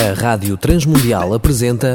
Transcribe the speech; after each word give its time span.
A 0.00 0.14
Rádio 0.18 0.56
Transmundial 0.56 1.34
apresenta 1.34 1.92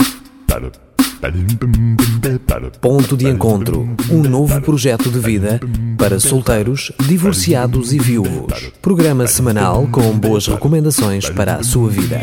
Ponto 2.80 3.18
de 3.18 3.28
Encontro, 3.28 3.96
um 4.12 4.22
novo 4.22 4.62
projeto 4.62 5.10
de 5.10 5.18
vida 5.18 5.60
para 5.98 6.20
solteiros, 6.20 6.92
divorciados 7.08 7.94
e 7.94 7.98
viúvos. 7.98 8.72
Programa 8.80 9.26
semanal 9.26 9.88
com 9.92 10.16
boas 10.20 10.46
recomendações 10.46 11.28
para 11.32 11.56
a 11.56 11.64
sua 11.64 11.90
vida. 11.90 12.22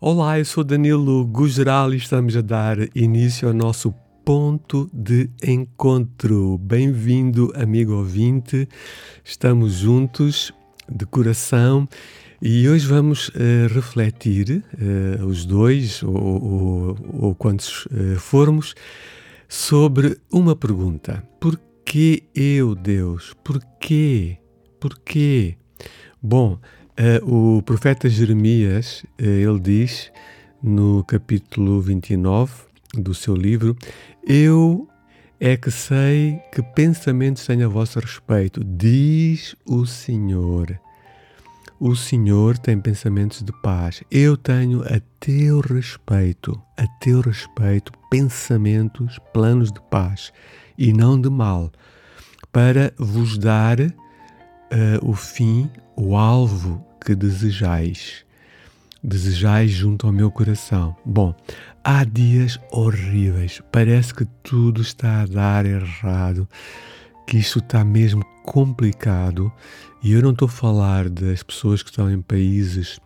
Olá, 0.00 0.38
eu 0.38 0.44
sou 0.44 0.62
Danilo 0.62 1.24
Gugeral 1.26 1.92
e 1.92 1.96
estamos 1.96 2.36
a 2.36 2.40
dar 2.40 2.76
início 2.94 3.48
ao 3.48 3.54
nosso 3.54 3.92
ponto 4.24 4.88
de 4.92 5.28
encontro. 5.42 6.56
Bem-vindo, 6.58 7.52
amigo 7.56 7.94
ouvinte. 7.94 8.68
Estamos 9.24 9.74
juntos 9.74 10.52
de 10.88 11.04
coração 11.06 11.88
e 12.40 12.68
hoje 12.68 12.86
vamos 12.86 13.28
uh, 13.28 13.32
refletir, 13.72 14.64
uh, 14.74 15.26
os 15.26 15.44
dois, 15.44 16.02
ou, 16.02 16.14
ou, 16.14 16.96
ou 17.12 17.34
quantos 17.34 17.86
uh, 17.86 18.16
formos, 18.16 18.74
sobre 19.48 20.16
uma 20.30 20.54
pergunta: 20.54 21.26
Porquê 21.40 22.22
eu, 22.34 22.74
Deus? 22.76 23.34
Porquê? 23.42 24.38
Porquê? 24.78 25.56
Bom, 26.20 26.58
o 27.22 27.60
profeta 27.62 28.08
Jeremias, 28.08 29.04
ele 29.18 29.58
diz 29.58 30.12
no 30.62 31.02
capítulo 31.04 31.80
29 31.80 32.71
do 32.94 33.14
seu 33.14 33.34
livro: 33.34 33.76
Eu 34.26 34.88
é 35.40 35.56
que 35.56 35.70
sei 35.70 36.40
que 36.52 36.62
pensamentos 36.62 37.44
tenho 37.44 37.66
a 37.66 37.68
vosso 37.68 37.98
respeito, 37.98 38.62
diz 38.62 39.56
o 39.66 39.84
Senhor. 39.84 40.78
O 41.80 41.96
Senhor 41.96 42.56
tem 42.58 42.80
pensamentos 42.80 43.42
de 43.42 43.52
paz. 43.60 44.04
Eu 44.08 44.36
tenho 44.36 44.82
a 44.82 45.00
teu 45.18 45.58
respeito, 45.58 46.56
a 46.76 46.86
teu 47.00 47.20
respeito, 47.20 47.90
pensamentos, 48.08 49.18
planos 49.34 49.72
de 49.72 49.80
paz 49.90 50.32
e 50.78 50.92
não 50.92 51.20
de 51.20 51.28
mal, 51.28 51.72
para 52.52 52.94
vos 52.96 53.36
dar 53.36 53.80
uh, 53.80 53.92
o 55.02 55.12
fim, 55.12 55.68
o 55.96 56.16
alvo 56.16 56.86
que 57.04 57.16
desejais. 57.16 58.24
Desejais 59.02 59.72
junto 59.72 60.06
ao 60.06 60.12
meu 60.12 60.30
coração. 60.30 60.94
Bom, 61.04 61.34
há 61.84 62.04
dias 62.04 62.58
horríveis, 62.70 63.60
parece 63.72 64.14
que 64.14 64.24
tudo 64.42 64.82
está 64.82 65.22
a 65.22 65.26
dar 65.26 65.66
errado, 65.66 66.48
que 67.26 67.38
isto 67.38 67.58
está 67.58 67.84
mesmo 67.84 68.24
complicado. 68.44 69.52
E 70.02 70.12
eu 70.12 70.22
não 70.22 70.30
estou 70.30 70.46
a 70.46 70.50
falar 70.50 71.08
das 71.08 71.42
pessoas 71.42 71.82
que 71.82 71.90
estão 71.90 72.10
em 72.10 72.20
países 72.20 72.98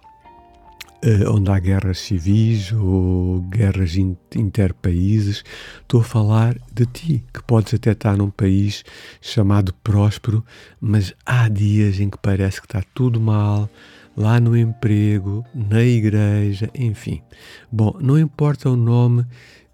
uh, 1.05 1.31
onde 1.33 1.51
há 1.51 1.59
guerras 1.59 1.99
civis 1.99 2.73
ou 2.73 3.41
guerras 3.43 3.97
in 3.97 4.17
interpaíses. 4.35 5.45
Estou 5.83 6.01
a 6.01 6.05
falar 6.05 6.57
de 6.73 6.87
ti, 6.87 7.25
que 7.33 7.43
podes 7.43 7.75
até 7.75 7.93
estar 7.93 8.17
num 8.17 8.31
país 8.31 8.85
chamado 9.21 9.75
próspero, 9.83 10.45
mas 10.81 11.15
há 11.25 11.49
dias 11.49 12.01
em 12.01 12.11
que 12.11 12.19
parece 12.19 12.61
que 12.61 12.67
está 12.67 12.83
tudo 12.95 13.21
mal 13.21 13.69
lá 14.17 14.41
no 14.41 14.57
emprego, 14.57 15.45
na 15.55 15.83
igreja, 15.83 16.71
enfim. 16.75 17.23
Bom, 17.71 17.97
não 18.01 18.19
importa 18.19 18.71
o 18.71 18.77
nome 18.77 19.27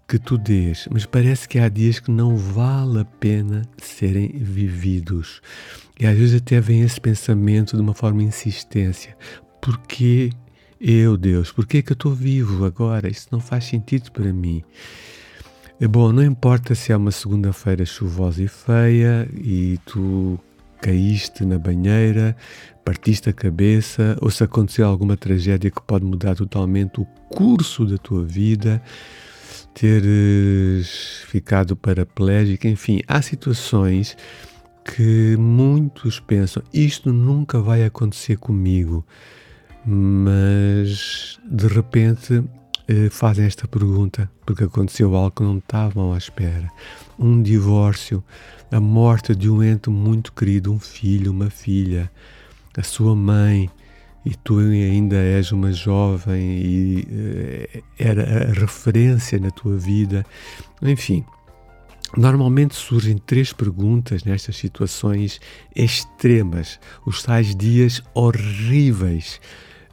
que 0.07 0.19
tu 0.19 0.37
dês, 0.37 0.87
mas 0.91 1.05
parece 1.05 1.47
que 1.47 1.57
há 1.57 1.69
dias 1.69 1.99
que 1.99 2.11
não 2.11 2.35
vale 2.35 2.99
a 2.99 3.05
pena 3.05 3.61
serem 3.77 4.27
vividos. 4.29 5.41
E 5.99 6.05
às 6.05 6.17
vezes 6.17 6.41
até 6.41 6.59
vem 6.59 6.81
esse 6.81 6.99
pensamento 6.99 7.75
de 7.75 7.81
uma 7.81 7.93
forma 7.93 8.21
insistência. 8.21 9.15
Porquê 9.61 10.31
eu, 10.79 11.15
Deus? 11.15 11.51
Porquê 11.51 11.81
que 11.81 11.93
eu 11.93 11.95
estou 11.95 12.13
vivo 12.13 12.65
agora? 12.65 13.09
Isso 13.09 13.29
não 13.31 13.39
faz 13.39 13.63
sentido 13.63 14.11
para 14.11 14.33
mim. 14.33 14.61
É 15.79 15.87
bom, 15.87 16.11
não 16.11 16.23
importa 16.23 16.75
se 16.75 16.91
é 16.91 16.97
uma 16.97 17.11
segunda-feira 17.11 17.85
chuvosa 17.85 18.43
e 18.43 18.47
feia 18.47 19.27
e 19.33 19.79
tu 19.85 20.39
caíste 20.81 21.45
na 21.45 21.57
banheira, 21.57 22.35
partiste 22.83 23.29
a 23.29 23.33
cabeça, 23.33 24.17
ou 24.21 24.29
se 24.29 24.43
aconteceu 24.43 24.87
alguma 24.87 25.15
tragédia 25.15 25.71
que 25.71 25.81
pode 25.81 26.05
mudar 26.05 26.35
totalmente 26.35 26.99
o 26.99 27.05
curso 27.29 27.85
da 27.85 27.97
tua 27.97 28.23
vida, 28.23 28.81
teres 29.73 31.23
ficado 31.27 31.75
paraplégico, 31.75 32.67
enfim, 32.67 33.01
há 33.07 33.21
situações 33.21 34.15
que 34.83 35.35
muitos 35.37 36.19
pensam: 36.19 36.61
isto 36.73 37.11
nunca 37.11 37.59
vai 37.59 37.83
acontecer 37.83 38.37
comigo, 38.37 39.05
mas 39.85 41.39
de 41.49 41.67
repente 41.67 42.43
eh, 42.87 43.09
fazem 43.09 43.45
esta 43.45 43.67
pergunta 43.67 44.29
porque 44.45 44.65
aconteceu 44.65 45.15
algo 45.15 45.31
que 45.31 45.43
não 45.43 45.57
estavam 45.57 46.13
à 46.13 46.17
espera. 46.17 46.69
Um 47.17 47.41
divórcio, 47.41 48.23
a 48.71 48.79
morte 48.79 49.35
de 49.35 49.49
um 49.49 49.63
ente 49.63 49.89
muito 49.89 50.33
querido, 50.33 50.71
um 50.71 50.79
filho, 50.79 51.31
uma 51.31 51.49
filha, 51.49 52.11
a 52.77 52.83
sua 52.83 53.15
mãe, 53.15 53.69
e 54.25 54.35
tu 54.35 54.59
ainda 54.59 55.17
és 55.17 55.51
uma 55.51 55.71
jovem 55.71 56.41
e 56.41 57.07
uh, 57.09 57.83
era 57.99 58.51
a 58.51 58.53
referência 58.53 59.37
na 59.37 59.51
tua 59.51 59.77
vida. 59.77 60.25
Enfim, 60.81 61.25
normalmente 62.15 62.75
surgem 62.75 63.17
três 63.17 63.51
perguntas 63.51 64.23
nestas 64.23 64.55
situações 64.55 65.41
extremas, 65.75 66.79
os 67.05 67.21
tais 67.21 67.53
dias 67.55 68.01
horríveis 68.13 69.41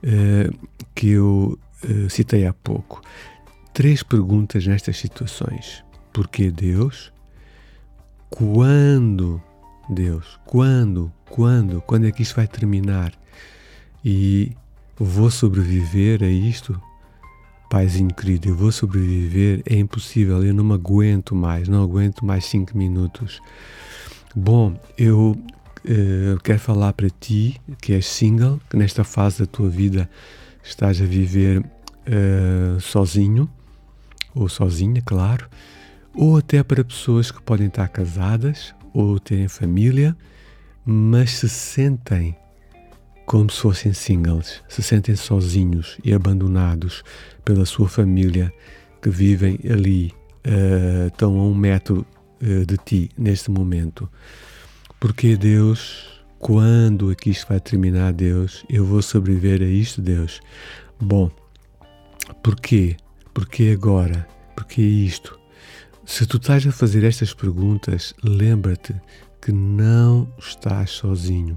uh, 0.05 0.69
que 0.95 1.11
eu 1.11 1.59
uh, 1.85 2.11
citei 2.11 2.47
há 2.47 2.53
pouco. 2.53 3.03
Três 3.75 4.03
perguntas 4.03 4.67
nestas 4.67 4.97
situações. 4.97 5.85
Porquê 6.13 6.51
Deus? 6.51 7.13
Quando 8.29 9.43
Deus? 9.91 10.39
Quando? 10.47 11.13
Quando? 11.29 11.81
Quando 11.83 12.07
é 12.07 12.13
que 12.13 12.23
isto 12.23 12.37
vai 12.37 12.47
terminar? 12.47 13.13
E 14.05 14.53
vou 14.97 15.31
sobreviver 15.31 16.23
a 16.23 16.29
isto? 16.29 16.81
Paizinho 17.69 18.13
querido, 18.13 18.49
eu 18.49 18.55
vou 18.57 18.73
sobreviver, 18.73 19.63
é 19.65 19.77
impossível, 19.77 20.45
eu 20.45 20.53
não 20.53 20.65
me 20.65 20.75
aguento 20.75 21.37
mais, 21.37 21.69
não 21.69 21.83
aguento 21.83 22.25
mais 22.25 22.45
cinco 22.45 22.77
minutos. 22.77 23.41
Bom, 24.35 24.79
eu 24.99 25.37
uh, 25.85 26.41
quero 26.43 26.59
falar 26.59 26.93
para 26.93 27.09
ti 27.09 27.61
que 27.81 27.93
és 27.93 28.07
single, 28.07 28.61
que 28.69 28.77
nesta 28.77 29.05
fase 29.05 29.41
da 29.41 29.47
tua 29.47 29.69
vida 29.69 30.11
estás 30.65 31.01
a 31.01 31.05
viver 31.05 31.61
uh, 31.61 32.81
sozinho, 32.81 33.49
ou 34.35 34.49
sozinha, 34.49 35.01
claro, 35.05 35.49
ou 36.15 36.37
até 36.37 36.63
para 36.65 36.83
pessoas 36.83 37.31
que 37.31 37.41
podem 37.41 37.69
estar 37.69 37.89
casadas 37.89 38.75
ou 38.93 39.19
terem 39.19 39.49
família, 39.49 40.17
mas 40.85 41.31
se 41.31 41.49
sentem 41.49 42.37
como 43.27 43.49
se 43.49 43.61
fossem 43.61 43.93
singles, 43.93 44.61
se 44.69 44.83
sentem 44.83 45.15
sozinhos 45.15 45.99
e 46.05 46.13
abandonados 46.13 47.05
pela 47.45 47.65
sua 47.65 47.89
família 47.89 48.53
que 49.01 49.09
vivem 49.09 49.59
ali, 49.71 50.13
uh, 50.47 51.07
estão 51.07 51.39
a 51.39 51.45
um 51.45 51.55
metro 51.55 52.05
uh, 52.43 52.67
de 52.67 52.77
ti 52.77 53.09
neste 53.17 53.51
momento. 53.51 54.11
Porque 54.99 55.37
Deus, 55.37 56.23
quando 56.39 57.11
aqui 57.11 57.31
isto 57.31 57.47
vai 57.49 57.61
terminar, 57.61 58.13
Deus, 58.13 58.65
eu 58.69 58.85
vou 58.85 59.01
sobreviver 59.01 59.63
a 59.63 59.71
isto, 59.71 60.03
Deus. 60.03 60.41
Bom, 61.01 61.31
porquê? 62.43 62.97
Porquê 63.33 63.71
agora? 63.73 64.27
Porquê 64.57 64.83
isto? 64.83 65.40
Se 66.11 66.27
tu 66.27 66.39
estás 66.39 66.67
a 66.67 66.73
fazer 66.73 67.05
estas 67.05 67.33
perguntas, 67.33 68.13
lembra-te 68.21 68.93
que 69.41 69.53
não 69.53 70.29
estás 70.41 70.91
sozinho. 70.91 71.57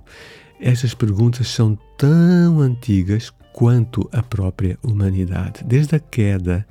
Estas 0.61 0.93
perguntas 0.93 1.47
são 1.47 1.75
tão 1.97 2.59
antigas 2.59 3.33
quanto 3.51 4.07
a 4.13 4.21
própria 4.21 4.77
humanidade. 4.83 5.63
Desde 5.65 5.95
a 5.95 5.99
queda 5.99 6.67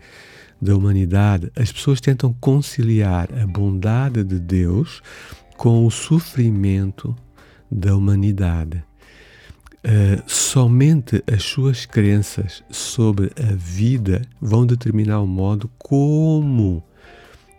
da 0.61 0.77
humanidade, 0.77 1.51
as 1.57 1.73
pessoas 1.73 2.01
tentam 2.01 2.33
conciliar 2.35 3.29
a 3.37 3.45
bondade 3.49 4.23
de 4.23 4.39
Deus 4.39 5.03
com 5.57 5.85
o 5.85 5.91
sofrimento 5.91 7.15
da 7.69 7.97
humanidade. 7.97 8.83
Uh, 9.85 10.23
somente 10.25 11.21
as 11.27 11.43
suas 11.43 11.85
crenças 11.85 12.63
sobre 12.71 13.33
a 13.37 13.53
vida 13.57 14.23
vão 14.41 14.65
determinar 14.65 15.21
o 15.21 15.27
modo 15.27 15.69
como 15.77 16.85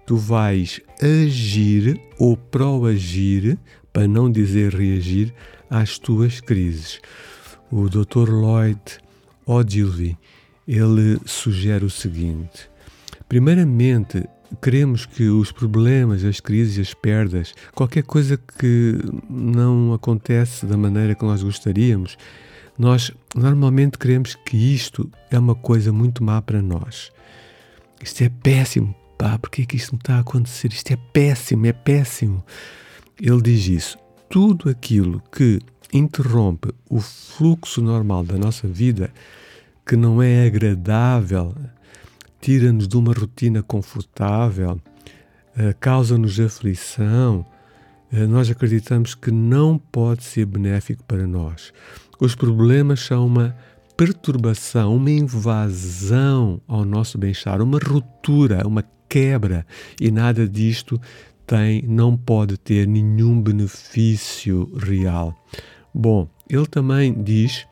tu 0.05 0.17
vais 0.17 0.81
agir 1.01 1.99
ou 2.17 2.35
proagir, 2.35 3.57
para 3.91 4.07
não 4.07 4.31
dizer 4.31 4.73
reagir, 4.73 5.33
às 5.69 5.97
tuas 5.97 6.39
crises. 6.39 6.99
O 7.71 7.89
Dr. 7.89 8.29
Lloyd 8.29 8.81
Ogilvy, 9.45 10.17
ele 10.67 11.19
sugere 11.25 11.85
o 11.85 11.89
seguinte: 11.89 12.69
primeiramente, 13.27 14.23
queremos 14.61 15.05
que 15.05 15.27
os 15.29 15.51
problemas, 15.51 16.23
as 16.23 16.39
crises, 16.39 16.89
as 16.89 16.93
perdas, 16.93 17.53
qualquer 17.73 18.03
coisa 18.03 18.37
que 18.37 18.99
não 19.29 19.93
acontece 19.93 20.65
da 20.65 20.77
maneira 20.77 21.15
que 21.15 21.25
nós 21.25 21.41
gostaríamos, 21.41 22.17
nós 22.77 23.11
normalmente 23.35 23.97
queremos 23.97 24.35
que 24.35 24.57
isto 24.57 25.09
é 25.31 25.37
uma 25.37 25.55
coisa 25.55 25.91
muito 25.91 26.23
má 26.23 26.41
para 26.41 26.61
nós. 26.61 27.11
Isto 28.01 28.23
é 28.23 28.29
péssimo. 28.29 28.95
Pá, 29.17 29.37
por 29.37 29.49
que 29.49 29.61
é 29.61 29.65
que 29.65 29.75
isto 29.75 29.93
não 29.93 29.99
está 29.99 30.15
a 30.15 30.19
acontecer? 30.19 30.71
Isto 30.71 30.91
é 30.91 30.97
péssimo, 31.11 31.65
é 31.65 31.73
péssimo. 31.73 32.43
Ele 33.21 33.41
diz 33.41 33.67
isso. 33.67 33.97
Tudo 34.29 34.69
aquilo 34.69 35.21
que 35.31 35.59
interrompe 35.93 36.73
o 36.89 36.99
fluxo 36.99 37.81
normal 37.81 38.23
da 38.23 38.37
nossa 38.37 38.67
vida, 38.67 39.11
que 39.85 39.95
não 39.95 40.21
é 40.21 40.47
agradável, 40.47 41.55
tira-nos 42.41 42.87
de 42.87 42.97
uma 42.97 43.13
rotina 43.13 43.61
confortável, 43.61 44.81
eh, 45.55 45.73
causa-nos 45.79 46.39
aflição, 46.39 47.45
eh, 48.11 48.25
nós 48.25 48.49
acreditamos 48.49 49.13
que 49.13 49.31
não 49.31 49.77
pode 49.77 50.23
ser 50.23 50.45
benéfico 50.45 51.03
para 51.03 51.27
nós. 51.27 51.71
Os 52.19 52.33
problemas 52.35 53.01
são 53.01 53.25
uma 53.25 53.55
perturbação, 53.95 54.95
uma 54.95 55.11
invasão 55.11 56.59
ao 56.67 56.83
nosso 56.83 57.17
bem-estar, 57.17 57.61
uma 57.61 57.77
ruptura, 57.77 58.67
uma 58.67 58.83
quebra, 59.13 59.63
e 60.01 60.09
nada 60.09 60.47
disto 60.47 60.99
tem, 61.45 61.83
não 61.83 62.17
pode 62.17 62.57
ter 62.57 62.87
nenhum 62.87 63.39
benefício 63.39 64.71
real. 64.75 65.35
Bom, 65.93 66.27
ele 66.49 66.65
também 66.65 67.13
diz 67.21 67.67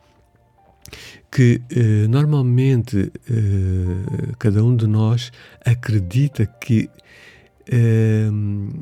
que 1.32 1.60
eh, 1.68 2.06
normalmente 2.06 3.10
eh, 3.28 4.34
cada 4.38 4.62
um 4.62 4.76
de 4.76 4.86
nós 4.86 5.32
acredita 5.66 6.46
que 6.46 6.88
eh, 7.66 8.28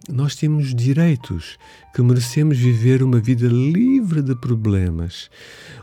nós 0.07 0.37
temos 0.37 0.75
direitos, 0.75 1.57
que 1.95 2.03
merecemos 2.03 2.59
viver 2.59 3.03
uma 3.03 3.21
vida 3.21 3.47
livre 3.49 4.21
de 4.21 4.35
problemas. 4.39 5.31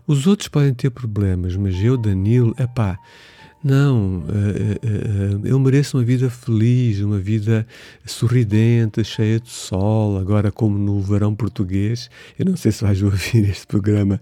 Os 0.06 0.28
outros 0.28 0.48
podem 0.48 0.76
ter 0.76 0.92
problemas, 0.92 1.56
mas 1.56 1.84
eu, 1.84 1.98
Danilo, 1.98 2.54
é 2.56 2.68
pá 2.68 3.00
não, 3.64 4.20
uh, 4.20 5.42
uh, 5.42 5.46
eu 5.46 5.60
mereço 5.60 5.98
uma 5.98 6.04
vida 6.04 6.30
feliz, 6.30 7.00
uma 7.00 7.18
vida 7.18 7.66
sorridente, 8.06 9.04
cheia 9.04 9.40
de 9.40 9.50
sol, 9.50 10.18
agora 10.20 10.52
como 10.52 10.78
no 10.78 11.02
verão 11.02 11.34
português. 11.34 12.10
Eu 12.38 12.46
não 12.46 12.56
sei 12.56 12.72
se 12.72 12.84
vais 12.84 13.02
ouvir 13.04 13.50
este 13.50 13.66
programa 13.66 14.22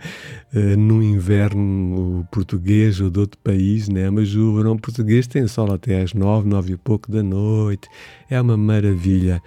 no 0.78 1.04
inverno 1.04 2.26
português 2.32 3.02
ou 3.02 3.10
de 3.10 3.20
outro 3.20 3.38
país, 3.40 3.90
né? 3.90 4.10
mas 4.10 4.34
o 4.36 4.56
verão 4.56 4.78
português 4.78 5.28
tem 5.28 5.46
sol 5.48 5.74
até 5.74 6.02
às 6.02 6.14
nove, 6.14 6.48
nove 6.48 6.74
e 6.74 6.78
pouco 6.78 7.12
da 7.12 7.22
noite. 7.22 7.90
É 8.30 8.40
uma 8.40 8.56
maravilha. 8.56 9.42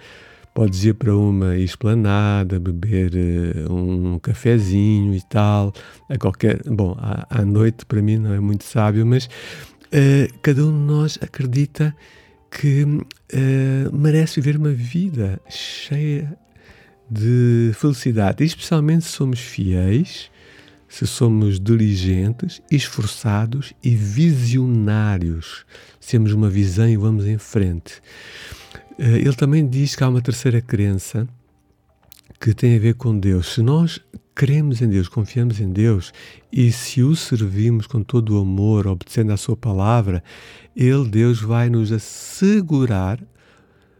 Podes 0.53 0.83
ir 0.83 0.93
para 0.93 1.15
uma 1.15 1.57
esplanada, 1.57 2.59
beber 2.59 3.11
um 3.69 4.19
cafezinho 4.19 5.15
e 5.15 5.21
tal, 5.21 5.73
a 6.09 6.17
qualquer. 6.17 6.61
Bom, 6.65 6.95
à 6.99 7.43
noite 7.43 7.85
para 7.85 8.01
mim 8.01 8.17
não 8.17 8.33
é 8.33 8.39
muito 8.39 8.63
sábio, 8.63 9.05
mas 9.05 9.29
uh, 9.93 10.39
cada 10.41 10.65
um 10.65 10.71
de 10.71 10.85
nós 10.85 11.17
acredita 11.21 11.95
que 12.49 12.83
uh, 12.83 13.95
merece 13.95 14.41
viver 14.41 14.57
uma 14.57 14.71
vida 14.71 15.39
cheia 15.49 16.37
de 17.09 17.71
felicidade, 17.73 18.43
e 18.43 18.47
especialmente 18.47 19.05
se 19.05 19.11
somos 19.11 19.39
fiéis, 19.39 20.29
se 20.87 21.05
somos 21.05 21.59
diligentes, 21.59 22.61
esforçados 22.71 23.73
e 23.83 23.95
visionários. 23.95 25.65
Temos 26.07 26.33
uma 26.33 26.49
visão 26.49 26.89
e 26.89 26.97
vamos 26.97 27.25
em 27.25 27.37
frente. 27.37 28.01
Uh, 28.97 29.17
ele 29.17 29.35
também 29.35 29.67
diz 29.67 29.95
que 29.95 30.03
há 30.03 30.09
uma 30.09 30.21
terceira 30.21 30.61
crença 30.61 31.27
que 32.39 32.53
tem 32.53 32.75
a 32.75 32.79
ver 32.79 32.95
com 32.95 33.17
Deus. 33.17 33.53
Se 33.53 33.61
nós 33.61 33.99
cremos 34.39 34.81
em 34.81 34.87
Deus, 34.87 35.09
confiamos 35.09 35.59
em 35.59 35.69
Deus 35.69 36.13
e 36.49 36.71
se 36.71 37.03
o 37.03 37.13
servimos 37.13 37.85
com 37.85 38.01
todo 38.01 38.37
o 38.37 38.41
amor, 38.41 38.87
obedecendo 38.87 39.33
à 39.33 39.37
Sua 39.37 39.57
palavra, 39.57 40.23
Ele, 40.73 41.09
Deus, 41.09 41.41
vai 41.41 41.69
nos 41.69 41.91
assegurar, 41.91 43.21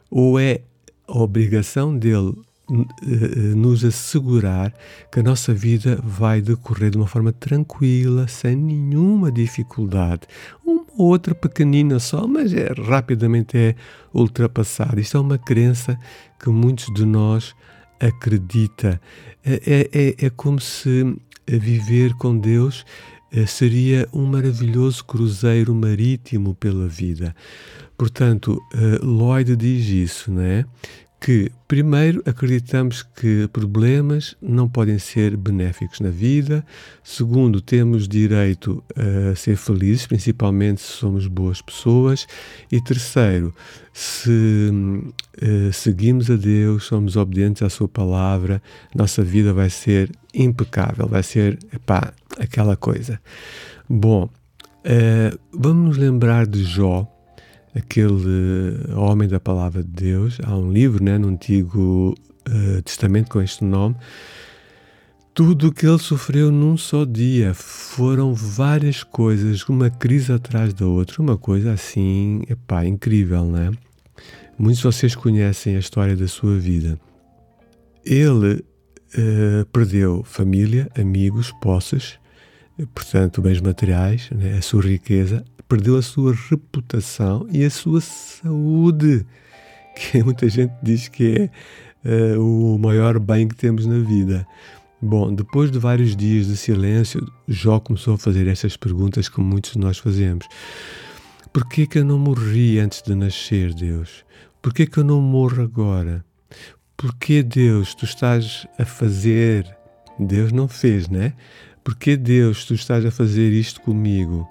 ou 0.09 0.39
é 0.39 0.61
a 1.05 1.17
obrigação 1.17 1.93
dele 1.93 2.33
eh, 2.71 3.53
nos 3.53 3.83
assegurar 3.83 4.73
que 5.11 5.19
a 5.19 5.23
nossa 5.23 5.53
vida 5.53 5.99
vai 6.01 6.41
decorrer 6.41 6.89
de 6.89 6.95
uma 6.95 7.07
forma 7.07 7.33
tranquila, 7.33 8.25
sem 8.29 8.55
nenhuma 8.55 9.29
dificuldade. 9.29 10.21
Uma 10.65 10.85
outra 10.97 11.35
pequenina 11.35 11.99
só, 11.99 12.25
mas 12.25 12.53
é 12.53 12.71
rapidamente 12.87 13.57
é 13.57 13.75
ultrapassada. 14.13 15.01
Isto 15.01 15.17
é 15.17 15.19
uma 15.19 15.37
crença 15.37 15.99
que 16.41 16.49
muitos 16.49 16.85
de 16.93 17.03
nós 17.03 17.53
acredita. 17.99 19.01
É, 19.43 19.53
é, 19.65 19.89
é, 19.93 20.25
é 20.25 20.29
como 20.29 20.59
se 20.59 21.15
viver 21.47 22.13
com 22.15 22.37
Deus 22.37 22.85
eh, 23.31 23.45
seria 23.45 24.07
um 24.11 24.25
maravilhoso 24.25 25.03
cruzeiro 25.05 25.73
marítimo 25.73 26.55
pela 26.55 26.87
vida. 26.87 27.35
Portanto, 27.97 28.59
eh, 28.73 28.99
Lloyd 29.03 29.55
diz 29.55 29.87
isso, 29.87 30.31
não 30.31 30.41
é? 30.41 30.65
Que, 31.19 31.51
primeiro, 31.67 32.23
acreditamos 32.25 33.03
que 33.03 33.47
problemas 33.51 34.37
não 34.41 34.69
podem 34.69 34.97
ser 34.97 35.35
benéficos 35.35 35.99
na 35.99 36.09
vida. 36.09 36.65
Segundo, 37.03 37.59
temos 37.61 38.07
direito 38.07 38.81
a 38.95 39.35
ser 39.35 39.57
felizes, 39.57 40.07
principalmente 40.07 40.79
se 40.79 40.93
somos 40.93 41.27
boas 41.27 41.61
pessoas. 41.61 42.25
E 42.71 42.81
terceiro, 42.81 43.53
se 43.93 44.71
uh, 45.41 45.73
seguimos 45.73 46.31
a 46.31 46.37
Deus, 46.37 46.85
somos 46.85 47.17
obedientes 47.17 47.61
à 47.63 47.69
Sua 47.69 47.89
palavra, 47.89 48.61
nossa 48.95 49.21
vida 49.21 49.53
vai 49.53 49.69
ser 49.69 50.09
impecável, 50.33 51.05
vai 51.05 51.23
ser, 51.23 51.59
epá, 51.73 52.13
aquela 52.39 52.77
coisa. 52.77 53.19
Bom, 53.89 54.29
uh, 54.85 55.39
vamos 55.51 55.89
nos 55.89 55.97
lembrar 55.97 56.47
de 56.47 56.63
Jó 56.63 57.18
aquele 57.75 58.93
homem 58.95 59.27
da 59.27 59.39
palavra 59.39 59.83
de 59.83 59.89
Deus. 59.89 60.37
Há 60.43 60.55
um 60.55 60.71
livro 60.71 61.03
né, 61.03 61.17
no 61.17 61.27
Antigo 61.27 62.15
uh, 62.47 62.81
Testamento 62.81 63.29
com 63.29 63.41
este 63.41 63.63
nome. 63.63 63.95
Tudo 65.33 65.67
o 65.67 65.71
que 65.71 65.85
ele 65.85 65.99
sofreu 65.99 66.51
num 66.51 66.75
só 66.75 67.05
dia 67.05 67.53
foram 67.53 68.33
várias 68.33 69.03
coisas, 69.03 69.63
uma 69.69 69.89
crise 69.89 70.33
atrás 70.33 70.73
da 70.73 70.85
outra, 70.85 71.21
uma 71.21 71.37
coisa 71.37 71.71
assim, 71.71 72.41
epá, 72.49 72.85
incrível, 72.85 73.45
né? 73.45 73.71
Muitos 74.57 74.79
de 74.79 74.83
vocês 74.83 75.15
conhecem 75.15 75.77
a 75.77 75.79
história 75.79 76.17
da 76.17 76.27
sua 76.27 76.57
vida. 76.57 76.99
Ele 78.03 78.55
uh, 78.55 79.65
perdeu 79.71 80.23
família, 80.25 80.89
amigos, 80.97 81.53
posses, 81.61 82.19
portanto, 82.93 83.41
bens 83.41 83.61
materiais, 83.61 84.29
né, 84.31 84.57
a 84.57 84.61
sua 84.61 84.81
riqueza, 84.81 85.45
perdeu 85.69 85.97
a 85.97 86.01
sua 86.01 86.33
reputação 86.49 87.47
e 87.51 87.63
a 87.63 87.69
sua 87.69 88.01
saúde, 88.01 89.23
que 89.95 90.21
muita 90.25 90.49
gente 90.49 90.73
diz 90.81 91.07
que 91.07 91.51
é 92.03 92.35
uh, 92.35 92.73
o 92.73 92.79
maior 92.79 93.19
bem 93.19 93.47
que 93.47 93.55
temos 93.55 93.85
na 93.85 93.99
vida. 93.99 94.47
Bom, 94.99 95.33
depois 95.33 95.71
de 95.71 95.77
vários 95.77 96.15
dias 96.15 96.47
de 96.47 96.57
silêncio, 96.57 97.25
Jó 97.47 97.79
começou 97.79 98.15
a 98.15 98.17
fazer 98.17 98.47
estas 98.47 98.75
perguntas 98.75 99.29
que 99.29 99.39
muitos 99.39 99.73
de 99.73 99.77
nós 99.77 99.99
fazemos. 99.99 100.45
Por 101.53 101.69
que 101.69 101.85
que 101.85 101.99
eu 101.99 102.05
não 102.05 102.17
morri 102.17 102.79
antes 102.79 103.01
de 103.03 103.13
nascer, 103.13 103.73
Deus? 103.73 104.25
Por 104.61 104.73
que 104.73 104.87
que 104.87 104.97
eu 104.97 105.03
não 105.03 105.21
morro 105.21 105.61
agora? 105.61 106.25
Por 106.97 107.15
que, 107.15 107.41
Deus, 107.41 107.95
tu 107.95 108.03
estás 108.03 108.67
a 108.77 108.83
fazer? 108.83 109.65
Deus 110.19 110.51
não 110.51 110.67
fez, 110.67 111.07
né? 111.07 111.33
Por 111.81 111.95
que, 111.95 112.17
Deus, 112.17 112.65
tu 112.65 112.73
estás 112.73 113.05
a 113.05 113.11
fazer 113.11 113.51
isto 113.53 113.79
comigo? 113.81 114.49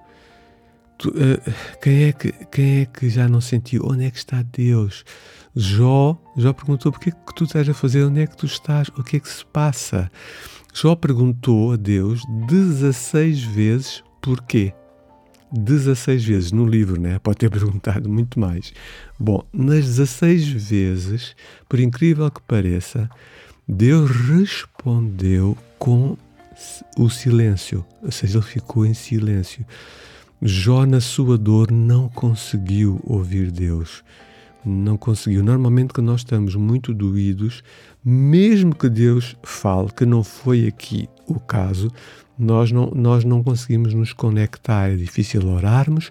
Tu, 0.99 1.11
uh, 1.11 1.55
quem, 1.81 2.05
é 2.05 2.13
que, 2.13 2.33
quem 2.51 2.81
é 2.81 2.87
que 2.87 3.09
já 3.09 3.29
não 3.29 3.41
sentiu? 3.41 3.83
Onde 3.85 4.05
é 4.05 4.11
que 4.11 4.19
está 4.19 4.43
Deus? 4.43 5.05
Jó, 5.55 6.19
Jó 6.37 6.53
perguntou: 6.53 6.91
por 6.91 7.01
que, 7.01 7.11
é 7.11 7.13
que 7.13 7.35
tu 7.35 7.45
estás 7.45 7.69
a 7.69 7.75
fazer? 7.75 8.05
Onde 8.05 8.21
é 8.21 8.27
que 8.27 8.37
tu 8.37 8.47
estás? 8.47 8.89
O 8.89 9.03
que 9.03 9.17
é 9.17 9.21
que 9.21 9.29
se 9.29 9.45
passa? 9.47 10.11
Jó 10.75 10.95
perguntou 10.97 11.73
a 11.73 11.77
Deus 11.77 12.23
16 12.49 13.43
vezes 13.45 14.03
porquê. 14.21 14.73
16 15.53 16.25
vezes 16.25 16.53
no 16.53 16.67
livro, 16.67 17.01
né? 17.01 17.19
Pode 17.23 17.39
ter 17.39 17.51
perguntado 17.51 18.09
muito 18.09 18.39
mais. 18.39 18.73
Bom, 19.19 19.43
nas 19.53 19.85
16 19.85 20.49
vezes, 20.49 21.35
por 21.69 21.81
incrível 21.81 22.31
que 22.31 22.43
pareça, 22.43 23.09
Deus 23.67 24.11
respondeu 24.11 25.57
com 25.79 26.17
o 26.97 27.09
silêncio, 27.09 27.87
ou 28.03 28.11
seja, 28.11 28.39
ele 28.39 28.47
ficou 28.47 28.85
em 28.85 28.95
silêncio. 28.95 29.65
Jó, 30.41 30.87
na 30.87 31.01
sua 31.01 31.37
dor, 31.37 31.71
não 31.73 32.09
conseguiu 32.09 33.01
ouvir 33.05 33.51
Deus. 33.51 34.05
Não 34.65 34.97
conseguiu. 34.97 35.43
Normalmente, 35.43 35.93
quando 35.93 36.07
nós 36.07 36.21
estamos 36.21 36.55
muito 36.55 36.95
doídos, 36.95 37.63
mesmo 38.05 38.75
que 38.75 38.89
Deus 38.89 39.37
fale, 39.43 39.89
que 39.91 40.07
não 40.07 40.23
foi 40.23 40.67
aqui 40.67 41.09
o 41.27 41.41
caso, 41.41 41.91
nós 42.39 42.71
não, 42.71 42.91
nós 42.95 43.25
não 43.25 43.43
conseguimos 43.43 43.93
nos 43.95 44.13
conectar. 44.13 44.91
É 44.91 44.97
difícil 44.97 45.45
orarmos, 45.49 46.11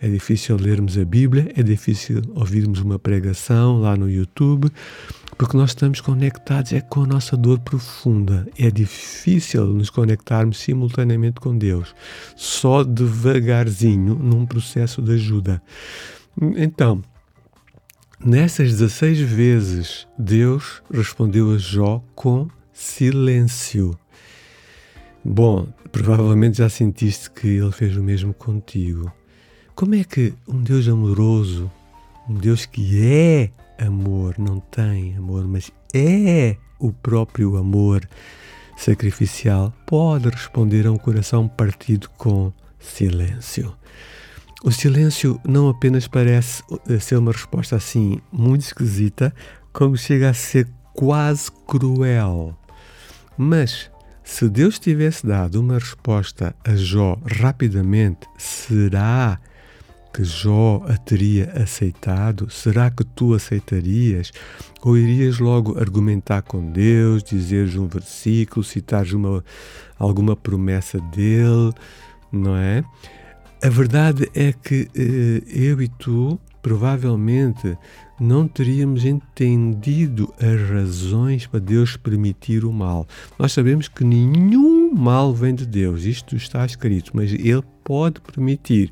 É 0.00 0.08
difícil 0.08 0.56
lermos 0.56 0.98
a 0.98 1.04
Bíblia, 1.04 1.50
é 1.56 1.62
difícil 1.62 2.20
ouvirmos 2.34 2.80
uma 2.80 2.98
pregação 2.98 3.80
lá 3.80 3.96
no 3.96 4.10
YouTube, 4.10 4.70
porque 5.36 5.56
nós 5.56 5.70
estamos 5.70 6.00
conectados 6.00 6.72
é 6.72 6.80
com 6.80 7.02
a 7.02 7.06
nossa 7.06 7.36
dor 7.36 7.58
profunda. 7.60 8.46
É 8.58 8.70
difícil 8.70 9.66
nos 9.66 9.90
conectarmos 9.90 10.58
simultaneamente 10.58 11.40
com 11.40 11.56
Deus, 11.56 11.94
só 12.36 12.84
devagarzinho 12.84 14.14
num 14.14 14.46
processo 14.46 15.02
de 15.02 15.12
ajuda. 15.12 15.62
Então, 16.56 17.02
nessas 18.24 18.70
16 18.70 19.20
vezes, 19.20 20.06
Deus 20.18 20.82
respondeu 20.92 21.52
a 21.52 21.58
Jó 21.58 22.02
com 22.14 22.48
silêncio. 22.72 23.98
Bom, 25.24 25.66
provavelmente 25.90 26.58
já 26.58 26.68
sentiste 26.68 27.30
que 27.30 27.48
ele 27.48 27.72
fez 27.72 27.96
o 27.96 28.02
mesmo 28.02 28.34
contigo. 28.34 29.12
Como 29.74 29.94
é 29.94 30.04
que 30.04 30.34
um 30.46 30.62
Deus 30.62 30.86
amoroso, 30.86 31.70
um 32.28 32.34
Deus 32.34 32.66
que 32.66 33.02
é 33.02 33.50
amor, 33.78 34.36
não 34.38 34.60
tem 34.60 35.16
amor, 35.16 35.46
mas 35.46 35.70
é 35.94 36.56
o 36.78 36.92
próprio 36.92 37.56
amor 37.56 38.08
sacrificial, 38.76 39.72
pode 39.86 40.28
responder 40.28 40.86
a 40.86 40.92
um 40.92 40.98
coração 40.98 41.48
partido 41.48 42.08
com 42.16 42.52
silêncio? 42.78 43.74
O 44.62 44.72
silêncio 44.72 45.40
não 45.46 45.68
apenas 45.68 46.08
parece 46.08 46.62
eh, 46.88 46.98
ser 46.98 47.16
uma 47.16 47.32
resposta 47.32 47.76
assim 47.76 48.20
muito 48.32 48.62
esquisita, 48.62 49.34
como 49.72 49.96
chega 49.96 50.30
a 50.30 50.34
ser 50.34 50.68
quase 50.94 51.50
cruel. 51.66 52.56
Mas 53.36 53.90
se 54.22 54.48
Deus 54.48 54.78
tivesse 54.78 55.26
dado 55.26 55.60
uma 55.60 55.74
resposta 55.74 56.56
a 56.64 56.74
Jó 56.74 57.18
rapidamente, 57.26 58.26
será 58.38 59.38
que 59.38 59.53
Jó 60.22 60.84
a 60.86 60.96
teria 60.96 61.50
aceitado? 61.60 62.48
Será 62.50 62.90
que 62.90 63.02
tu 63.02 63.34
aceitarias? 63.34 64.30
Ou 64.82 64.96
irias 64.96 65.38
logo 65.38 65.78
argumentar 65.78 66.42
com 66.42 66.70
Deus, 66.70 67.22
dizeres 67.22 67.74
um 67.76 67.86
versículo, 67.86 68.62
citares 68.62 69.12
uma, 69.12 69.44
alguma 69.98 70.36
promessa 70.36 71.00
dele, 71.00 71.72
não 72.30 72.56
é? 72.56 72.84
A 73.62 73.68
verdade 73.68 74.30
é 74.34 74.52
que 74.52 74.88
eh, 74.94 75.42
eu 75.46 75.80
e 75.80 75.88
tu 75.88 76.38
provavelmente 76.64 77.76
não 78.18 78.48
teríamos 78.48 79.04
entendido 79.04 80.32
as 80.40 80.70
razões 80.70 81.46
para 81.46 81.60
Deus 81.60 81.94
permitir 81.94 82.64
o 82.64 82.72
mal. 82.72 83.06
Nós 83.38 83.52
sabemos 83.52 83.86
que 83.86 84.02
nenhum 84.02 84.94
mal 84.94 85.34
vem 85.34 85.54
de 85.54 85.66
Deus, 85.66 86.04
isto 86.04 86.34
está 86.34 86.64
escrito, 86.64 87.10
mas 87.12 87.34
Ele 87.34 87.62
pode 87.84 88.18
permitir. 88.22 88.88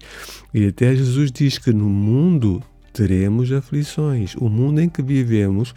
E 0.52 0.66
até 0.66 0.94
Jesus 0.94 1.32
diz 1.32 1.56
que 1.56 1.72
no 1.72 1.88
mundo 1.88 2.62
teremos 2.92 3.50
aflições. 3.50 4.34
O 4.34 4.50
mundo 4.50 4.78
em 4.78 4.88
que 4.88 5.02
vivemos 5.02 5.74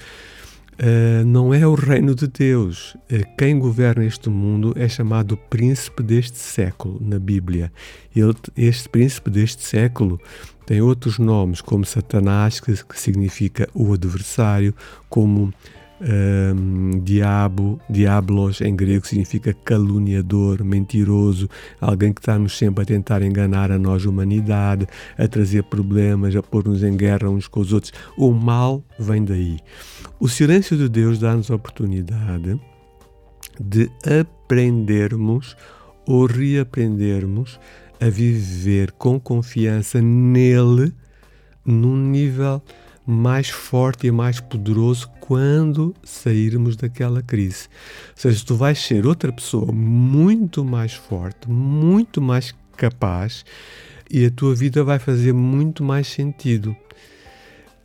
Uh, 0.77 1.23
não 1.25 1.53
é 1.53 1.65
o 1.65 1.73
reino 1.73 2.13
de 2.13 2.27
Deus. 2.27 2.95
Uh, 3.09 3.23
quem 3.37 3.57
governa 3.57 4.03
este 4.03 4.29
mundo 4.29 4.73
é 4.75 4.89
chamado 4.89 5.37
príncipe 5.37 6.03
deste 6.03 6.37
século 6.37 6.97
na 7.01 7.17
Bíblia. 7.17 7.71
Ele, 8.13 8.35
este 8.57 8.89
príncipe 8.89 9.29
deste 9.29 9.63
século 9.63 10.19
tem 10.65 10.81
outros 10.81 11.19
nomes, 11.19 11.61
como 11.61 11.85
Satanás, 11.85 12.59
que, 12.59 12.73
que 12.83 12.99
significa 12.99 13.67
o 13.73 13.93
adversário, 13.93 14.73
como 15.09 15.53
um, 16.01 16.99
diabo, 16.99 17.79
diablos 17.89 18.61
em 18.61 18.75
grego 18.75 19.07
significa 19.07 19.53
caluniador, 19.53 20.63
mentiroso, 20.63 21.49
alguém 21.79 22.11
que 22.11 22.21
está-nos 22.21 22.57
sempre 22.57 22.83
a 22.83 22.85
tentar 22.85 23.21
enganar 23.21 23.71
a 23.71 23.77
nós, 23.77 24.05
humanidade, 24.05 24.87
a 25.17 25.27
trazer 25.27 25.63
problemas, 25.63 26.35
a 26.35 26.43
pôr-nos 26.43 26.83
em 26.83 26.95
guerra 26.95 27.29
uns 27.29 27.47
com 27.47 27.59
os 27.59 27.71
outros. 27.71 27.93
O 28.17 28.31
mal 28.31 28.83
vem 28.99 29.23
daí. 29.23 29.59
O 30.19 30.27
silêncio 30.27 30.77
de 30.77 30.89
Deus 30.89 31.19
dá-nos 31.19 31.49
a 31.49 31.55
oportunidade 31.55 32.59
de 33.59 33.89
aprendermos 34.03 35.55
ou 36.05 36.25
reaprendermos 36.25 37.59
a 37.99 38.09
viver 38.09 38.91
com 38.93 39.19
confiança 39.19 40.01
nele 40.01 40.93
num 41.65 41.95
nível 41.95 42.61
mais 43.05 43.49
forte 43.49 44.07
e 44.07 44.11
mais 44.11 44.39
poderoso 44.39 45.09
quando 45.19 45.93
sairmos 46.03 46.75
daquela 46.75 47.21
crise. 47.21 47.67
Ou 48.09 48.13
seja, 48.15 48.45
tu 48.45 48.55
vais 48.55 48.79
ser 48.79 49.05
outra 49.05 49.31
pessoa 49.31 49.71
muito 49.71 50.65
mais 50.65 50.93
forte, 50.93 51.49
muito 51.49 52.21
mais 52.21 52.53
capaz 52.75 53.45
e 54.09 54.25
a 54.25 54.31
tua 54.31 54.55
vida 54.55 54.83
vai 54.83 54.99
fazer 54.99 55.33
muito 55.33 55.83
mais 55.83 56.07
sentido. 56.07 56.75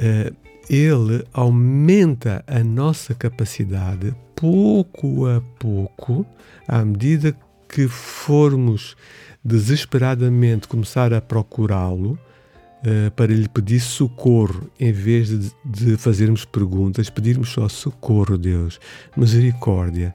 Uh, 0.00 0.35
ele 0.69 1.25
aumenta 1.33 2.45
a 2.47 2.62
nossa 2.62 3.14
capacidade 3.14 4.14
pouco 4.37 5.26
a 5.26 5.43
pouco, 5.59 6.25
à 6.67 6.85
medida 6.85 7.37
que 7.69 7.88
formos 7.88 8.97
desesperadamente 9.45 10.69
começar 10.69 11.13
a 11.13 11.21
procurá-lo 11.21 12.19
uh, 12.85 13.11
para 13.13 13.33
lhe 13.33 13.49
pedir 13.49 13.81
socorro, 13.81 14.71
em 14.79 14.93
vez 14.93 15.29
de, 15.29 15.53
de, 15.65 15.97
fazermos 15.97 16.45
perguntas, 16.45 17.09
pedirmos 17.09 17.51
só 17.51 17.69
socorro, 17.69 18.37
Deus, 18.37 18.79
misericórdia, 19.17 20.15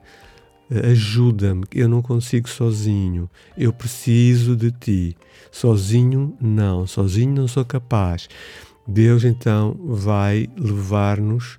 uh, 0.70 0.86
ajuda-me, 0.90 1.64
eu 1.74 1.88
não 1.88 2.02
consigo 2.02 2.48
sozinho, 2.48 3.28
eu 3.56 3.72
preciso 3.72 4.56
de 4.56 4.70
ti. 4.70 5.16
Sozinho, 5.50 6.36
não, 6.40 6.86
sozinho 6.86 7.34
não 7.34 7.48
sou 7.48 7.64
capaz. 7.64 8.28
Deus 8.86 9.24
então 9.24 9.76
vai 9.82 10.48
levar-nos 10.56 11.58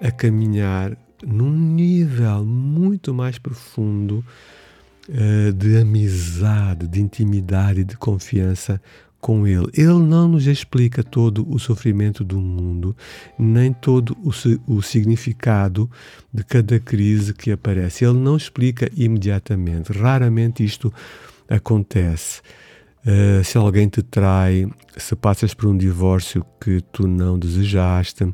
a 0.00 0.10
caminhar 0.10 0.96
num 1.26 1.50
nível 1.50 2.44
muito 2.44 3.14
mais 3.14 3.38
profundo 3.38 4.24
uh, 5.08 5.52
de 5.52 5.78
amizade, 5.78 6.86
de 6.86 7.00
intimidade, 7.00 7.84
de 7.84 7.96
confiança 7.96 8.80
com 9.20 9.46
Ele. 9.46 9.68
Ele 9.74 9.98
não 9.98 10.28
nos 10.28 10.46
explica 10.46 11.02
todo 11.02 11.48
o 11.50 11.58
sofrimento 11.58 12.22
do 12.22 12.38
mundo, 12.38 12.96
nem 13.38 13.72
todo 13.72 14.16
o, 14.22 14.30
o, 14.66 14.82
significado 14.82 15.90
de 16.32 16.44
cada 16.44 16.78
crise 16.78 17.34
que 17.34 17.50
aparece. 17.50 18.04
Ele 18.04 18.18
não 18.18 18.36
explica 18.36 18.90
imediatamente. 18.96 19.92
Raramente 19.92 20.64
isto 20.64 20.92
acontece. 21.48 22.40
Uh, 23.04 23.42
se 23.42 23.56
alguém 23.56 23.88
te 23.88 24.02
trai, 24.02 24.68
se 24.96 25.16
passas 25.16 25.54
por 25.54 25.68
um 25.68 25.76
divórcio 25.76 26.44
que 26.60 26.80
tu 26.92 27.06
não 27.06 27.38
desejaste, 27.38 28.32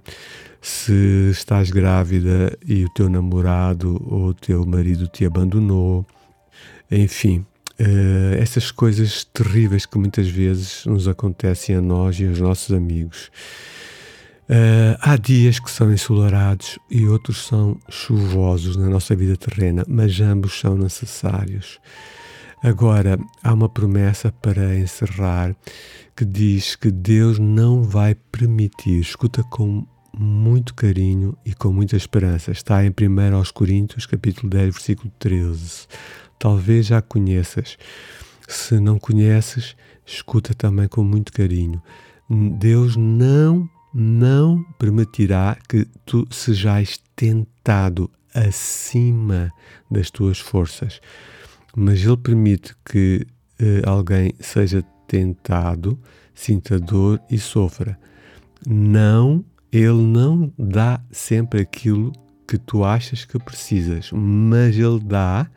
se 0.60 1.28
estás 1.30 1.70
grávida 1.70 2.56
e 2.66 2.84
o 2.84 2.88
teu 2.88 3.08
namorado 3.08 4.02
ou 4.06 4.28
o 4.28 4.34
teu 4.34 4.64
marido 4.66 5.06
te 5.06 5.24
abandonou, 5.24 6.06
enfim, 6.96 7.44
uh, 7.80 8.34
essas 8.38 8.70
coisas 8.70 9.24
terríveis 9.24 9.86
que 9.86 9.98
muitas 9.98 10.28
vezes 10.28 10.84
nos 10.86 11.08
acontecem 11.08 11.76
a 11.76 11.80
nós 11.80 12.18
e 12.20 12.26
aos 12.26 12.40
nossos 12.40 12.74
amigos. 12.74 13.30
Uh, 14.48 14.96
há 15.00 15.16
dias 15.16 15.58
que 15.58 15.70
são 15.70 15.90
ensolarados 15.90 16.78
e 16.90 17.06
outros 17.06 17.46
são 17.46 17.78
chuvosos 17.88 18.76
na 18.76 18.88
nossa 18.88 19.16
vida 19.16 19.36
terrena, 19.36 19.84
mas 19.88 20.20
ambos 20.20 20.58
são 20.60 20.76
necessários. 20.76 21.80
Agora, 22.62 23.18
há 23.42 23.52
uma 23.52 23.68
promessa 23.68 24.32
para 24.32 24.76
encerrar 24.76 25.54
que 26.16 26.24
diz 26.24 26.76
que 26.76 26.90
Deus 26.90 27.38
não 27.38 27.82
vai 27.82 28.14
permitir, 28.14 29.00
escuta 29.00 29.42
com 29.44 29.86
muito 30.16 30.74
carinho 30.74 31.36
e 31.44 31.52
com 31.52 31.72
muita 31.72 31.96
esperança. 31.96 32.52
Está 32.52 32.84
em 32.84 32.90
1 32.90 33.34
aos 33.34 33.50
Coríntios, 33.50 34.06
capítulo 34.06 34.48
10, 34.48 34.74
versículo 34.74 35.12
13 35.18 35.88
talvez 36.44 36.88
já 36.88 37.00
conheças. 37.00 37.78
Se 38.46 38.78
não 38.78 38.98
conheces, 38.98 39.74
escuta 40.04 40.52
também 40.52 40.86
com 40.86 41.02
muito 41.02 41.32
carinho. 41.32 41.82
Deus 42.58 42.96
não, 42.96 43.66
não 43.94 44.62
permitirá 44.78 45.56
que 45.66 45.86
tu 46.04 46.28
sejais 46.30 47.00
tentado 47.16 48.10
acima 48.34 49.50
das 49.90 50.10
tuas 50.10 50.38
forças, 50.38 51.00
mas 51.74 52.04
Ele 52.04 52.18
permite 52.18 52.76
que 52.84 53.26
eh, 53.58 53.80
alguém 53.86 54.34
seja 54.38 54.84
tentado, 55.08 55.98
sinta 56.34 56.78
dor 56.78 57.18
e 57.30 57.38
sofra. 57.38 57.98
Não, 58.66 59.42
Ele 59.72 60.02
não 60.02 60.52
dá 60.58 61.00
sempre 61.10 61.62
aquilo 61.62 62.12
que 62.46 62.58
tu 62.58 62.84
achas 62.84 63.24
que 63.24 63.38
precisas, 63.38 64.10
mas 64.12 64.76
Ele 64.76 65.00
dá 65.02 65.48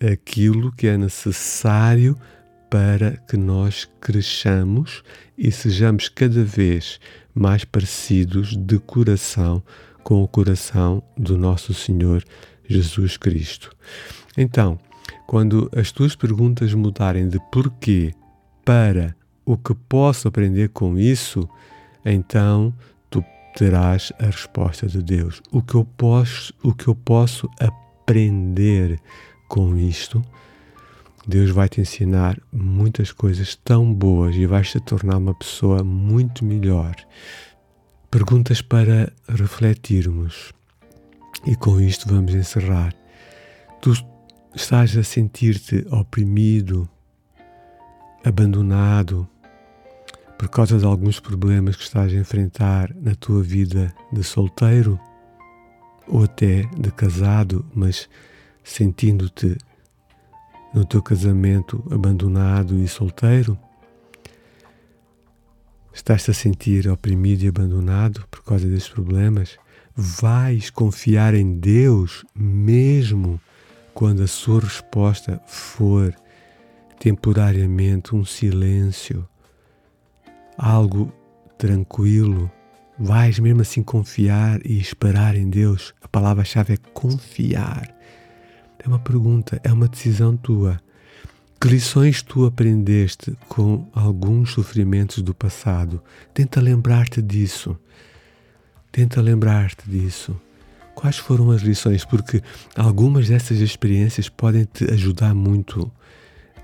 aquilo 0.00 0.72
que 0.72 0.86
é 0.86 0.96
necessário 0.96 2.16
para 2.70 3.12
que 3.16 3.36
nós 3.36 3.88
cresçamos 4.00 5.02
e 5.36 5.50
sejamos 5.50 6.08
cada 6.08 6.44
vez 6.44 7.00
mais 7.34 7.64
parecidos 7.64 8.56
de 8.56 8.78
coração 8.78 9.62
com 10.02 10.22
o 10.22 10.28
coração 10.28 11.02
do 11.16 11.36
nosso 11.38 11.72
Senhor 11.72 12.22
Jesus 12.68 13.16
Cristo. 13.16 13.70
Então, 14.36 14.78
quando 15.26 15.70
as 15.74 15.92
tuas 15.92 16.14
perguntas 16.14 16.72
mudarem 16.74 17.28
de 17.28 17.38
porquê 17.50 18.14
para 18.64 19.14
o 19.44 19.56
que 19.56 19.74
posso 19.74 20.28
aprender 20.28 20.68
com 20.70 20.98
isso, 20.98 21.48
então 22.04 22.74
tu 23.08 23.24
terás 23.56 24.12
a 24.18 24.26
resposta 24.26 24.86
de 24.86 25.02
Deus. 25.02 25.42
O 25.50 25.62
que 25.62 25.74
eu 25.74 25.84
posso, 25.84 26.52
o 26.62 26.74
que 26.74 26.88
eu 26.88 26.94
posso 26.94 27.48
aprender 27.58 29.00
com 29.48 29.76
isto, 29.76 30.22
Deus 31.26 31.50
vai 31.50 31.68
te 31.68 31.80
ensinar 31.80 32.40
muitas 32.52 33.12
coisas 33.12 33.54
tão 33.56 33.92
boas 33.92 34.34
e 34.36 34.46
vais 34.46 34.70
te 34.70 34.80
tornar 34.80 35.16
uma 35.16 35.34
pessoa 35.34 35.82
muito 35.82 36.44
melhor. 36.44 36.94
Perguntas 38.10 38.62
para 38.62 39.12
refletirmos. 39.28 40.52
E 41.46 41.54
com 41.54 41.80
isto 41.80 42.08
vamos 42.08 42.34
encerrar. 42.34 42.94
Tu 43.80 43.92
estás 44.54 44.96
a 44.96 45.02
sentir-te 45.02 45.86
oprimido, 45.90 46.88
abandonado, 48.24 49.28
por 50.38 50.48
causa 50.48 50.78
de 50.78 50.84
alguns 50.84 51.20
problemas 51.20 51.76
que 51.76 51.82
estás 51.82 52.12
a 52.12 52.16
enfrentar 52.16 52.94
na 52.94 53.14
tua 53.14 53.42
vida 53.42 53.94
de 54.12 54.22
solteiro 54.22 54.98
ou 56.06 56.24
até 56.24 56.62
de 56.76 56.90
casado, 56.90 57.66
mas 57.74 58.08
sentindo-te 58.68 59.56
no 60.74 60.84
teu 60.84 61.02
casamento 61.02 61.82
abandonado 61.90 62.78
e 62.78 62.86
solteiro? 62.86 63.58
Estás-te 65.92 66.30
a 66.30 66.34
sentir 66.34 66.88
oprimido 66.88 67.44
e 67.44 67.48
abandonado 67.48 68.24
por 68.30 68.44
causa 68.44 68.68
desses 68.68 68.88
problemas? 68.88 69.58
Vais 69.96 70.70
confiar 70.70 71.34
em 71.34 71.58
Deus 71.58 72.24
mesmo 72.34 73.40
quando 73.94 74.22
a 74.22 74.28
sua 74.28 74.60
resposta 74.60 75.40
for 75.46 76.14
temporariamente 77.00 78.14
um 78.14 78.24
silêncio 78.24 79.26
algo 80.56 81.12
tranquilo, 81.56 82.50
vais 82.98 83.38
mesmo 83.38 83.62
assim 83.62 83.82
confiar 83.82 84.60
e 84.64 84.78
esperar 84.78 85.36
em 85.36 85.48
Deus? 85.48 85.94
A 86.02 86.08
palavra-chave 86.08 86.74
é 86.74 86.76
confiar. 86.92 87.96
É 88.78 88.88
uma 88.88 88.98
pergunta, 88.98 89.60
é 89.64 89.72
uma 89.72 89.88
decisão 89.88 90.36
tua. 90.36 90.80
Que 91.60 91.66
lições 91.66 92.22
tu 92.22 92.46
aprendeste 92.46 93.36
com 93.48 93.88
alguns 93.92 94.52
sofrimentos 94.52 95.22
do 95.22 95.34
passado? 95.34 96.00
Tenta 96.32 96.60
lembrar-te 96.60 97.20
disso. 97.20 97.76
Tenta 98.92 99.20
lembrar-te 99.20 99.90
disso. 99.90 100.40
Quais 100.94 101.16
foram 101.16 101.50
as 101.50 101.62
lições? 101.62 102.04
Porque 102.04 102.40
algumas 102.76 103.28
dessas 103.28 103.58
experiências 103.58 104.28
podem 104.28 104.64
te 104.64 104.84
ajudar 104.92 105.34
muito 105.34 105.90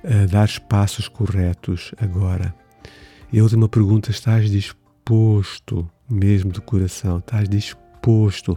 a 0.04 0.26
dar 0.26 0.44
os 0.44 0.58
passos 0.58 1.08
corretos 1.08 1.92
agora. 1.98 2.54
E 3.32 3.40
a 3.40 3.42
última 3.42 3.68
pergunta: 3.68 4.12
estás 4.12 4.48
disposto, 4.48 5.90
mesmo 6.08 6.52
de 6.52 6.60
coração, 6.60 7.18
estás 7.18 7.48
disposto 7.48 8.56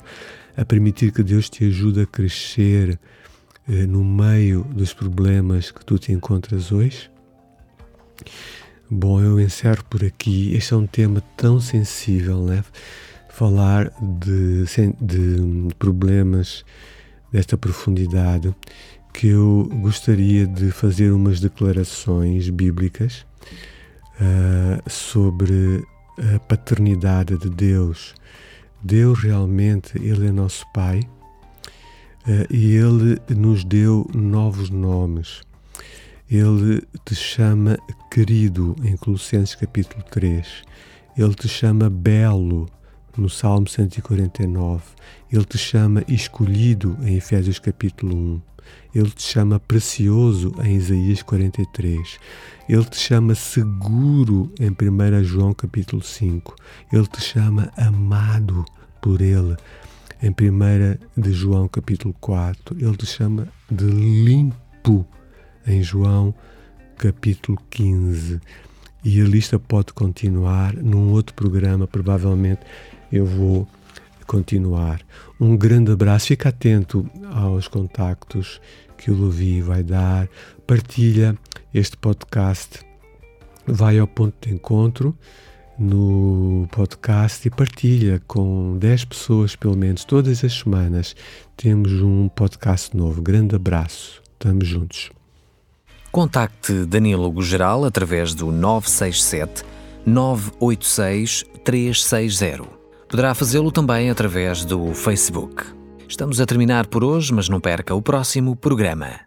a 0.56 0.64
permitir 0.64 1.12
que 1.12 1.24
Deus 1.24 1.50
te 1.50 1.66
ajude 1.66 2.02
a 2.02 2.06
crescer 2.06 3.00
no 3.68 4.04
meio 4.04 4.64
dos 4.64 4.94
problemas 4.94 5.72
que 5.72 5.84
tu 5.86 6.00
te 6.00 6.12
encontras 6.12 6.72
hoje? 6.72 7.12
Bom, 8.90 9.22
eu 9.22 9.40
encerro 9.40 9.84
por 9.90 10.04
aqui. 10.04 10.56
Este 10.56 10.74
é 10.74 10.78
um 10.78 10.88
tema 10.88 11.22
tão 11.36 11.60
sensível, 11.60 12.46
né? 12.46 12.64
Falar 13.30 13.92
de, 14.02 14.64
de 15.02 15.76
problemas 15.78 16.64
desta 17.32 17.58
profundidade 17.58 18.56
que 19.14 19.28
eu 19.28 19.68
gostaria 19.82 20.48
de 20.48 20.72
fazer 20.72 21.12
umas 21.12 21.40
declarações 21.40 22.50
bíblicas 22.50 23.26
uh, 24.22 24.90
sobre 24.90 25.84
a 26.36 26.40
paternidade 26.40 27.38
de 27.38 27.50
Deus. 27.50 28.16
Deus 28.82 29.20
realmente, 29.20 29.98
Ele 29.98 30.28
é 30.28 30.32
nosso 30.32 30.66
Pai 30.72 31.02
e 32.50 32.76
Ele 32.76 33.20
nos 33.30 33.64
deu 33.64 34.10
novos 34.14 34.70
nomes. 34.70 35.42
Ele 36.30 36.84
te 37.06 37.16
chama 37.16 37.78
querido 38.12 38.76
em 38.84 38.98
Colossenses 38.98 39.56
capítulo 39.56 40.04
3. 40.12 40.46
Ele 41.18 41.34
te 41.34 41.48
chama 41.48 41.90
belo 41.90 42.68
no 43.18 43.30
Salmo 43.30 43.68
149. 43.68 44.84
Ele 45.32 45.46
te 45.46 45.58
chama 45.58 46.04
escolhido 46.08 46.98
em 47.02 47.16
Efésios 47.16 47.60
capítulo 47.60 48.14
1. 48.14 48.42
Ele 48.94 49.10
te 49.10 49.24
chama 49.24 49.58
precioso 49.58 50.54
em 50.64 50.76
Isaías 50.76 51.24
43. 51.24 52.20
Ele 52.68 52.84
te 52.84 52.98
chama 52.98 53.34
seguro 53.34 54.52
em 54.60 54.70
1 54.70 55.24
João 55.24 55.54
capítulo 55.54 56.02
5. 56.02 56.56
Ele 56.92 57.08
te 57.08 57.22
chama 57.22 57.72
amado 57.78 58.66
por 59.02 59.22
ele 59.22 59.56
em 60.22 60.30
1 60.30 61.22
de 61.22 61.32
João 61.32 61.68
capítulo 61.68 62.14
4. 62.20 62.78
Ele 62.80 62.98
te 62.98 63.06
chama 63.06 63.48
de 63.70 63.86
limpo 63.86 65.06
em 65.66 65.82
João 65.82 66.34
capítulo 66.98 67.58
15. 67.70 68.40
E 69.04 69.22
a 69.22 69.24
lista 69.24 69.60
pode 69.60 69.94
continuar 69.94 70.74
num 70.76 71.12
outro 71.12 71.36
programa, 71.36 71.88
provavelmente 71.88 72.62
eu 73.12 73.26
vou 73.26 73.68
continuar. 74.26 75.02
Um 75.40 75.56
grande 75.56 75.92
abraço, 75.92 76.28
fica 76.28 76.50
atento 76.50 77.10
aos 77.34 77.68
contactos 77.68 78.60
que 78.98 79.12
o 79.12 79.26
Levi 79.26 79.62
vai 79.62 79.84
dar, 79.84 80.28
partilha 80.66 81.38
este 81.74 81.96
podcast, 81.96 82.82
vai 83.66 84.00
ao 84.00 84.08
ponto 84.08 84.48
de 84.48 84.54
encontro 84.54 85.16
no 85.80 86.68
podcast 86.72 87.48
e 87.48 87.52
partilha 87.52 88.22
com 88.28 88.78
10 88.78 89.06
pessoas, 89.06 89.56
pelo 89.56 89.78
menos, 89.78 90.04
todas 90.04 90.44
as 90.44 90.54
semanas. 90.54 91.16
Temos 91.56 91.92
um 92.02 92.28
podcast 92.30 92.96
novo. 92.96 93.22
Grande 93.22 93.56
abraço. 93.56 94.22
Estamos 94.34 94.68
juntos. 94.68 95.12
Contacte 96.12 96.86
Danilo 96.86 97.32
Gugeral 97.32 97.86
através 97.86 98.34
do 98.34 98.52
967 98.52 99.64
986 100.06 101.44
360. 101.64 102.64
Poderá 103.10 103.36
fazê-lo 103.36 103.72
também 103.72 104.10
através 104.10 104.66
do 104.66 104.94
Facebook. 104.94 105.64
Estamos 106.08 106.40
a 106.42 106.46
terminar 106.46 106.88
por 106.88 107.04
hoje, 107.04 107.34
mas 107.34 107.50
não 107.50 107.60
perca 107.60 107.94
o 107.94 108.02
próximo 108.02 108.56
programa. 108.56 109.27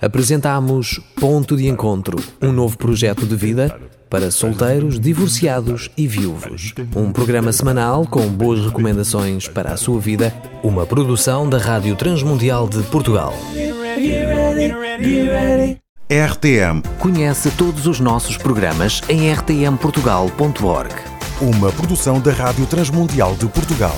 Apresentamos 0.00 0.98
Ponto 1.14 1.54
de 1.56 1.68
Encontro, 1.68 2.16
um 2.40 2.50
novo 2.50 2.78
projeto 2.78 3.26
de 3.26 3.36
vida 3.36 3.78
para 4.08 4.30
solteiros, 4.30 4.98
divorciados 4.98 5.90
e 5.96 6.06
viúvos. 6.06 6.72
Um 6.96 7.12
programa 7.12 7.52
semanal 7.52 8.06
com 8.06 8.26
boas 8.28 8.64
recomendações 8.64 9.46
para 9.46 9.72
a 9.72 9.76
sua 9.76 10.00
vida, 10.00 10.34
uma 10.62 10.86
produção 10.86 11.48
da 11.48 11.58
Rádio 11.58 11.94
Transmundial 11.96 12.66
de 12.66 12.82
Portugal. 12.84 13.34
RTM. 16.08 16.82
Conhece 16.98 17.50
todos 17.50 17.86
os 17.86 18.00
nossos 18.00 18.38
programas 18.38 19.02
em 19.06 19.30
rtmportugal.org. 19.30 20.94
Uma 21.42 21.70
produção 21.72 22.18
da 22.18 22.32
Rádio 22.32 22.66
Transmundial 22.66 23.34
de 23.36 23.46
Portugal. 23.46 23.96